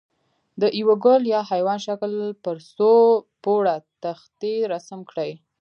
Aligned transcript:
د 0.61 0.63
یوه 0.79 0.95
ګل 1.05 1.21
یا 1.33 1.41
حیوان 1.51 1.79
شکل 1.87 2.13
پر 2.43 2.57
څو 2.75 2.91
پوړه 3.43 3.75
تختې 4.03 4.53
رسم 4.73 4.99
کړئ. 5.09 5.31